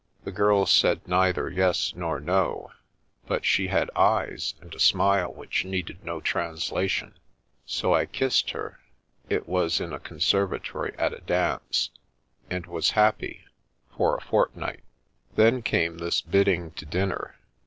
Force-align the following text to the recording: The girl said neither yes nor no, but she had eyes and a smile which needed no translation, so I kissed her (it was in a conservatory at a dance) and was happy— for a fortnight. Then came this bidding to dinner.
The 0.23 0.31
girl 0.31 0.65
said 0.65 1.07
neither 1.07 1.47
yes 1.47 1.93
nor 1.95 2.19
no, 2.19 2.71
but 3.27 3.45
she 3.45 3.67
had 3.67 3.91
eyes 3.95 4.55
and 4.59 4.73
a 4.73 4.79
smile 4.79 5.31
which 5.31 5.63
needed 5.63 6.03
no 6.03 6.19
translation, 6.19 7.19
so 7.67 7.93
I 7.93 8.07
kissed 8.07 8.49
her 8.49 8.79
(it 9.29 9.47
was 9.47 9.79
in 9.79 9.93
a 9.93 9.99
conservatory 9.99 10.95
at 10.97 11.13
a 11.13 11.19
dance) 11.21 11.91
and 12.49 12.65
was 12.65 12.89
happy— 12.97 13.41
for 13.95 14.17
a 14.17 14.21
fortnight. 14.21 14.81
Then 15.35 15.61
came 15.61 15.99
this 15.99 16.19
bidding 16.21 16.71
to 16.71 16.85
dinner. 16.87 17.35